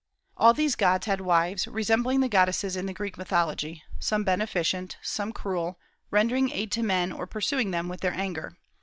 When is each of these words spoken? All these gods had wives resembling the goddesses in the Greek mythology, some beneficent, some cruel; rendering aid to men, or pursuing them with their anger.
All 0.35 0.55
these 0.55 0.75
gods 0.75 1.05
had 1.05 1.21
wives 1.21 1.67
resembling 1.67 2.21
the 2.21 2.27
goddesses 2.27 2.75
in 2.75 2.87
the 2.87 2.91
Greek 2.93 3.19
mythology, 3.19 3.83
some 3.99 4.23
beneficent, 4.23 4.97
some 5.03 5.31
cruel; 5.31 5.77
rendering 6.09 6.49
aid 6.51 6.71
to 6.71 6.81
men, 6.81 7.11
or 7.11 7.27
pursuing 7.27 7.69
them 7.69 7.87
with 7.87 8.01
their 8.01 8.13
anger. 8.15 8.57